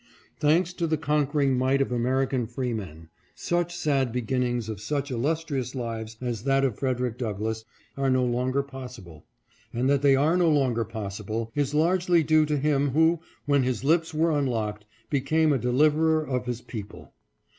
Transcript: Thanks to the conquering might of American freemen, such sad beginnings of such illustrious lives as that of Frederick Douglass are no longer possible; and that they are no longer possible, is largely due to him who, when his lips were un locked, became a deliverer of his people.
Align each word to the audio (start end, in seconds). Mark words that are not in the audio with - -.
Thanks 0.39 0.73
to 0.73 0.87
the 0.87 0.97
conquering 0.97 1.55
might 1.59 1.79
of 1.79 1.91
American 1.91 2.47
freemen, 2.47 3.09
such 3.35 3.75
sad 3.77 4.11
beginnings 4.11 4.67
of 4.67 4.81
such 4.81 5.11
illustrious 5.11 5.75
lives 5.75 6.17
as 6.19 6.43
that 6.45 6.63
of 6.65 6.79
Frederick 6.79 7.19
Douglass 7.19 7.65
are 7.95 8.09
no 8.09 8.25
longer 8.25 8.63
possible; 8.63 9.25
and 9.71 9.87
that 9.91 10.01
they 10.01 10.15
are 10.15 10.35
no 10.37 10.49
longer 10.49 10.85
possible, 10.85 11.51
is 11.53 11.75
largely 11.75 12.23
due 12.23 12.47
to 12.47 12.57
him 12.57 12.89
who, 12.89 13.19
when 13.45 13.61
his 13.61 13.83
lips 13.83 14.11
were 14.11 14.31
un 14.31 14.47
locked, 14.47 14.85
became 15.11 15.53
a 15.53 15.59
deliverer 15.59 16.25
of 16.27 16.47
his 16.47 16.61
people. 16.61 17.13